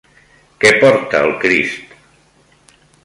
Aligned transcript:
Què 0.63 0.71
porta 0.83 1.21
el 1.27 1.33
Crist? 1.45 1.93